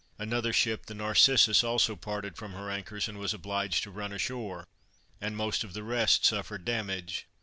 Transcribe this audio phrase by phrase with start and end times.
[0.17, 4.65] Another ship, the Narcissus, also parted from her anchors, and was obliged to run ashore,
[5.21, 7.27] and most of the rest suffered damage.